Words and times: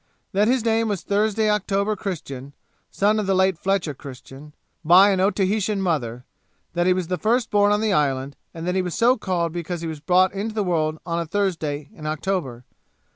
that 0.31 0.47
his 0.47 0.65
name 0.65 0.87
was 0.87 1.03
Thursday 1.03 1.47
October 1.47 1.95
Christian, 1.95 2.53
son 2.89 3.19
of 3.19 3.27
the 3.27 3.35
late 3.35 3.55
Fletcher 3.55 3.93
Christian, 3.93 4.55
by 4.83 5.11
an 5.11 5.19
Otaheitan 5.19 5.79
mother; 5.79 6.25
that 6.73 6.87
he 6.87 6.93
was 6.93 7.05
the 7.05 7.19
first 7.19 7.51
born 7.51 7.71
on 7.71 7.81
the 7.81 7.93
island, 7.93 8.35
and 8.51 8.65
that 8.65 8.73
he 8.73 8.81
was 8.81 8.95
so 8.95 9.15
called 9.15 9.51
because 9.53 9.81
he 9.81 9.87
was 9.87 9.99
brought 9.99 10.33
into 10.33 10.55
the 10.55 10.63
world 10.63 10.97
on 11.05 11.19
a 11.19 11.25
Thursday 11.27 11.91
in 11.93 12.07
October. 12.07 12.65